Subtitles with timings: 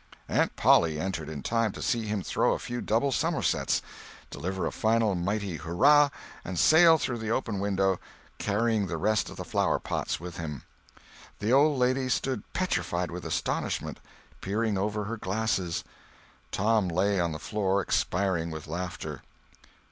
[0.27, 3.83] Aunt Polly entered in time to see him throw a few double summersets,
[4.31, 6.09] deliver a final mighty hurrah,
[6.43, 7.99] and sail through the open window,
[8.39, 10.63] carrying the rest of the flower pots with him.
[11.37, 13.99] The old lady stood petrified with astonishment,
[14.41, 15.83] peering over her glasses;
[16.49, 19.21] Tom lay on the floor expiring with laughter.